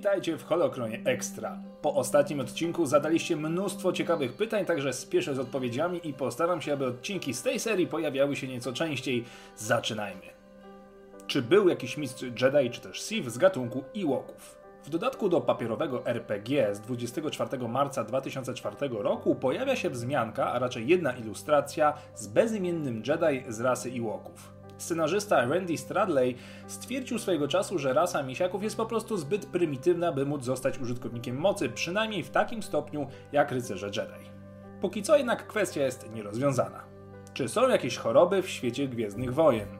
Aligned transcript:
Witajcie 0.00 0.38
w 0.38 0.44
Holokronie 0.44 1.00
Extra. 1.04 1.58
Po 1.82 1.94
ostatnim 1.94 2.40
odcinku 2.40 2.86
zadaliście 2.86 3.36
mnóstwo 3.36 3.92
ciekawych 3.92 4.32
pytań, 4.32 4.64
także 4.64 4.92
spieszę 4.92 5.34
z 5.34 5.38
odpowiedziami 5.38 6.00
i 6.08 6.12
postaram 6.12 6.60
się, 6.60 6.72
aby 6.72 6.86
odcinki 6.86 7.34
z 7.34 7.42
tej 7.42 7.60
serii 7.60 7.86
pojawiały 7.86 8.36
się 8.36 8.48
nieco 8.48 8.72
częściej. 8.72 9.24
Zaczynajmy. 9.56 10.22
Czy 11.26 11.42
był 11.42 11.68
jakiś 11.68 11.96
mistrz 11.96 12.22
Jedi 12.22 12.70
czy 12.70 12.80
też 12.80 13.02
Sith 13.02 13.28
z 13.28 13.38
gatunku 13.38 13.84
Ewoków? 13.96 14.56
W 14.84 14.90
dodatku 14.90 15.28
do 15.28 15.40
papierowego 15.40 16.06
RPG 16.06 16.74
z 16.74 16.80
24 16.80 17.68
marca 17.68 18.04
2004 18.04 18.76
roku 18.90 19.34
pojawia 19.34 19.76
się 19.76 19.90
wzmianka, 19.90 20.52
a 20.52 20.58
raczej 20.58 20.88
jedna 20.88 21.12
ilustracja 21.12 21.94
z 22.14 22.26
bezimiennym 22.26 23.02
Jedi 23.06 23.52
z 23.52 23.60
rasy 23.60 23.90
Ewoków. 23.96 24.59
Scenarzysta 24.82 25.46
Randy 25.46 25.78
Stradley 25.78 26.36
stwierdził 26.66 27.18
swojego 27.18 27.48
czasu, 27.48 27.78
że 27.78 27.92
rasa 27.92 28.22
misiaków 28.22 28.62
jest 28.62 28.76
po 28.76 28.86
prostu 28.86 29.16
zbyt 29.16 29.46
prymitywna, 29.46 30.12
by 30.12 30.26
móc 30.26 30.44
zostać 30.44 30.78
użytkownikiem 30.78 31.36
mocy, 31.36 31.68
przynajmniej 31.68 32.22
w 32.22 32.30
takim 32.30 32.62
stopniu 32.62 33.06
jak 33.32 33.52
rycerze 33.52 33.86
Jedi. 33.86 34.30
Póki 34.80 35.02
co 35.02 35.16
jednak 35.16 35.46
kwestia 35.46 35.82
jest 35.82 36.10
nierozwiązana. 36.12 36.84
Czy 37.34 37.48
są 37.48 37.68
jakieś 37.68 37.96
choroby 37.96 38.42
w 38.42 38.48
świecie 38.48 38.88
Gwiezdnych 38.88 39.34
Wojen? 39.34 39.79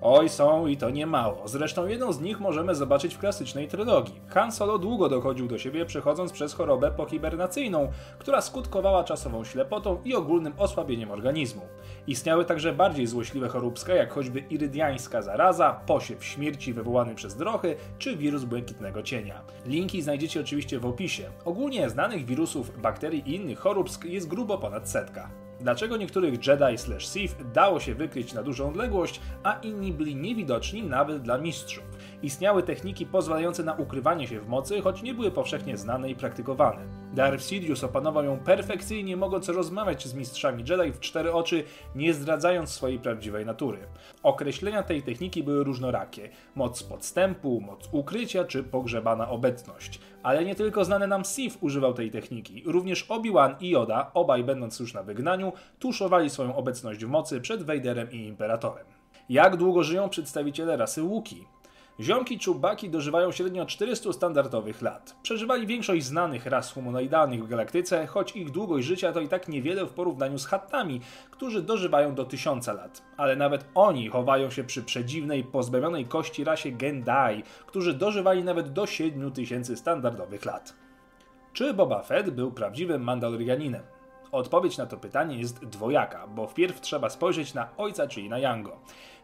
Oj, 0.00 0.28
są 0.28 0.66
i 0.66 0.76
to 0.76 0.90
nie 0.90 1.06
mało. 1.06 1.48
Zresztą 1.48 1.86
jedną 1.86 2.12
z 2.12 2.20
nich 2.20 2.40
możemy 2.40 2.74
zobaczyć 2.74 3.14
w 3.14 3.18
klasycznej 3.18 3.68
trylogii. 3.68 4.20
Han 4.28 4.52
Solo 4.52 4.78
długo 4.78 5.08
dochodził 5.08 5.48
do 5.48 5.58
siebie, 5.58 5.86
przechodząc 5.86 6.32
przez 6.32 6.54
chorobę 6.54 6.90
pohibernacyjną, 6.90 7.88
która 8.18 8.40
skutkowała 8.40 9.04
czasową 9.04 9.44
ślepotą 9.44 9.98
i 10.04 10.14
ogólnym 10.14 10.52
osłabieniem 10.58 11.10
organizmu. 11.10 11.62
Istniały 12.06 12.44
także 12.44 12.72
bardziej 12.72 13.06
złośliwe 13.06 13.48
choróbska, 13.48 13.94
jak 13.94 14.12
choćby 14.12 14.40
irydiańska 14.40 15.22
zaraza, 15.22 15.80
posiew 15.86 16.24
śmierci 16.24 16.72
wywołany 16.72 17.14
przez 17.14 17.36
drochy, 17.36 17.76
czy 17.98 18.16
wirus 18.16 18.44
błękitnego 18.44 19.02
cienia. 19.02 19.42
Linki 19.66 20.02
znajdziecie 20.02 20.40
oczywiście 20.40 20.78
w 20.78 20.86
opisie. 20.86 21.30
Ogólnie 21.44 21.90
znanych 21.90 22.24
wirusów, 22.24 22.80
bakterii 22.82 23.22
i 23.26 23.34
innych 23.34 23.58
choróbsk 23.58 24.04
jest 24.04 24.28
grubo 24.28 24.58
ponad 24.58 24.88
setka. 24.88 25.45
Dlaczego 25.60 25.96
niektórych 25.96 26.46
Jedi 26.46 26.78
slash 26.78 27.06
Sith 27.06 27.36
dało 27.52 27.80
się 27.80 27.94
wykryć 27.94 28.32
na 28.32 28.42
dużą 28.42 28.68
odległość, 28.68 29.20
a 29.42 29.52
inni 29.52 29.92
byli 29.92 30.16
niewidoczni 30.16 30.82
nawet 30.82 31.22
dla 31.22 31.38
mistrzów? 31.38 31.84
Istniały 32.22 32.62
techniki 32.62 33.06
pozwalające 33.06 33.64
na 33.64 33.74
ukrywanie 33.74 34.28
się 34.28 34.40
w 34.40 34.48
mocy, 34.48 34.80
choć 34.80 35.02
nie 35.02 35.14
były 35.14 35.30
powszechnie 35.30 35.76
znane 35.76 36.10
i 36.10 36.16
praktykowane. 36.16 36.86
Darth 37.14 37.44
Sidious 37.44 37.84
opanował 37.84 38.24
ją 38.24 38.38
perfekcyjnie, 38.38 39.16
mogąc 39.16 39.48
rozmawiać 39.48 40.06
z 40.06 40.14
mistrzami 40.14 40.64
Jedi 40.68 40.92
w 40.92 41.00
cztery 41.00 41.32
oczy, 41.32 41.64
nie 41.94 42.14
zdradzając 42.14 42.70
swojej 42.70 42.98
prawdziwej 42.98 43.46
natury. 43.46 43.78
Określenia 44.22 44.82
tej 44.82 45.02
techniki 45.02 45.42
były 45.42 45.64
różnorakie. 45.64 46.28
Moc 46.54 46.82
podstępu, 46.82 47.60
moc 47.60 47.88
ukrycia 47.92 48.44
czy 48.44 48.62
pogrzebana 48.62 49.28
obecność. 49.28 50.00
Ale 50.22 50.44
nie 50.44 50.54
tylko 50.54 50.84
znany 50.84 51.06
nam 51.06 51.24
Sith 51.24 51.58
używał 51.60 51.94
tej 51.94 52.10
techniki. 52.10 52.62
Również 52.66 53.06
Obi-Wan 53.08 53.54
i 53.60 53.70
Yoda, 53.70 54.10
obaj 54.14 54.44
będąc 54.44 54.80
już 54.80 54.94
na 54.94 55.02
wygnaniu, 55.02 55.45
tuszowali 55.78 56.30
swoją 56.30 56.56
obecność 56.56 57.04
w 57.04 57.08
mocy 57.08 57.40
przed 57.40 57.62
Vaderem 57.62 58.12
i 58.12 58.16
Imperatorem. 58.16 58.86
Jak 59.28 59.56
długo 59.56 59.82
żyją 59.82 60.08
przedstawiciele 60.08 60.76
rasy 60.76 61.02
Wookiee? 61.02 61.46
Ziomki 62.00 62.38
czubaki 62.38 62.90
dożywają 62.90 63.32
średnio 63.32 63.66
400 63.66 64.12
standardowych 64.12 64.82
lat. 64.82 65.16
Przeżywali 65.22 65.66
większość 65.66 66.04
znanych 66.04 66.46
ras 66.46 66.72
humanoidalnych 66.72 67.44
w 67.44 67.48
galaktyce, 67.48 68.06
choć 68.06 68.36
ich 68.36 68.50
długość 68.50 68.86
życia 68.86 69.12
to 69.12 69.20
i 69.20 69.28
tak 69.28 69.48
niewiele 69.48 69.86
w 69.86 69.92
porównaniu 69.92 70.38
z 70.38 70.46
hattami, 70.46 71.00
którzy 71.30 71.62
dożywają 71.62 72.14
do 72.14 72.24
1000 72.24 72.66
lat. 72.66 73.02
Ale 73.16 73.36
nawet 73.36 73.64
oni 73.74 74.08
chowają 74.08 74.50
się 74.50 74.64
przy 74.64 74.82
przedziwnej, 74.82 75.44
pozbawionej 75.44 76.06
kości 76.06 76.44
rasie 76.44 76.70
Gendai, 76.70 77.42
którzy 77.66 77.94
dożywali 77.94 78.44
nawet 78.44 78.72
do 78.72 78.86
7000 78.86 79.76
standardowych 79.76 80.44
lat. 80.44 80.74
Czy 81.52 81.74
Boba 81.74 82.02
Fett 82.02 82.30
był 82.30 82.52
prawdziwym 82.52 83.02
Mandalorianinem? 83.02 83.82
Odpowiedź 84.32 84.78
na 84.78 84.86
to 84.86 84.96
pytanie 84.96 85.38
jest 85.38 85.64
dwojaka, 85.64 86.26
bo 86.26 86.46
wpierw 86.46 86.80
trzeba 86.80 87.10
spojrzeć 87.10 87.54
na 87.54 87.68
ojca, 87.76 88.06
czyli 88.06 88.28
na 88.28 88.38
Yango. 88.38 88.76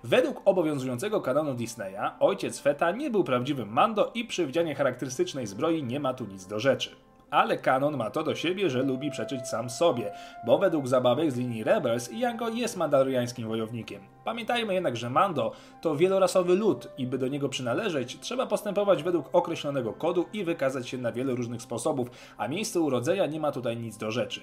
Według 0.04 0.42
obowiązującego 0.44 1.20
kanonu 1.20 1.54
Disneya, 1.54 2.10
ojciec 2.20 2.60
Feta 2.60 2.90
nie 2.90 3.10
był 3.10 3.24
prawdziwym 3.24 3.68
Mando 3.68 4.10
i 4.14 4.24
przy 4.24 4.46
wdzianie 4.46 4.74
charakterystycznej 4.74 5.46
zbroi 5.46 5.82
nie 5.82 6.00
ma 6.00 6.14
tu 6.14 6.26
nic 6.26 6.46
do 6.46 6.60
rzeczy. 6.60 6.90
Ale 7.30 7.58
kanon 7.58 7.96
ma 7.96 8.10
to 8.10 8.22
do 8.22 8.34
siebie, 8.34 8.70
że 8.70 8.82
lubi 8.82 9.10
przeczyć 9.10 9.48
sam 9.48 9.70
sobie, 9.70 10.12
bo 10.46 10.58
według 10.58 10.88
zabawek 10.88 11.32
z 11.32 11.36
linii 11.36 11.64
Rebels 11.64 12.12
Yango 12.12 12.48
jest 12.48 12.76
mandaloriańskim 12.76 13.48
wojownikiem. 13.48 14.02
Pamiętajmy 14.24 14.74
jednak, 14.74 14.96
że 14.96 15.10
Mando 15.10 15.52
to 15.80 15.96
wielorasowy 15.96 16.54
lud 16.54 16.88
i 16.98 17.06
by 17.06 17.18
do 17.18 17.28
niego 17.28 17.48
przynależeć, 17.48 18.20
trzeba 18.20 18.46
postępować 18.46 19.02
według 19.02 19.28
określonego 19.32 19.92
kodu 19.92 20.26
i 20.32 20.44
wykazać 20.44 20.88
się 20.88 20.98
na 20.98 21.12
wiele 21.12 21.34
różnych 21.34 21.62
sposobów, 21.62 22.10
a 22.38 22.48
miejsce 22.48 22.80
urodzenia 22.80 23.26
nie 23.26 23.40
ma 23.40 23.52
tutaj 23.52 23.76
nic 23.76 23.96
do 23.96 24.10
rzeczy. 24.10 24.40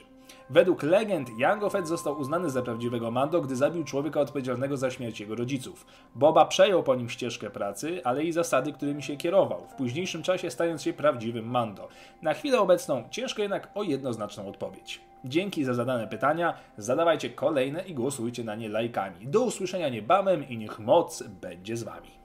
Według 0.50 0.84
legend 0.84 1.29
Jango 1.38 1.69
Fett 1.69 1.88
został 1.88 2.19
uznany 2.19 2.50
za 2.50 2.62
prawdziwego 2.62 3.12
Mando, 3.12 3.41
gdy 3.41 3.56
zabił 3.56 3.84
człowieka 3.84 4.22
odpowiedzialnego 4.22 4.78
za 4.78 4.91
śmierć 4.91 5.19
jego 5.19 5.35
rodziców. 5.35 5.85
Boba 6.16 6.45
przejął 6.45 6.84
po 6.84 6.95
nim 6.95 7.09
ścieżkę 7.09 7.50
pracy, 7.50 8.01
ale 8.03 8.23
i 8.23 8.31
zasady, 8.31 8.73
którymi 8.73 9.03
się 9.03 9.18
kierował, 9.18 9.68
w 9.68 9.75
późniejszym 9.75 10.23
czasie 10.23 10.51
stając 10.51 10.81
się 10.81 10.94
prawdziwym 10.94 11.50
Mando. 11.50 11.88
Na 12.22 12.34
chwilę 12.34 12.59
obecną 12.59 13.03
ciężko 13.12 13.41
jednak 13.41 13.69
o 13.75 13.84
jednoznaczną 13.84 14.47
odpowiedź. 14.47 15.01
Dzięki 15.25 15.63
za 15.63 15.73
zadane 15.73 16.07
pytania, 16.07 16.53
zadawajcie 16.78 17.29
kolejne 17.29 17.84
i 17.84 17.94
głosujcie 17.94 18.44
na 18.44 18.56
nie 18.56 18.69
lajkami. 18.69 19.28
Do 19.28 19.41
usłyszenia 19.41 19.89
niebawem 19.89 20.50
i 20.50 20.57
niech 20.57 20.79
moc 20.79 21.23
będzie 21.23 21.78
z 21.78 21.84
Wami. 21.84 22.19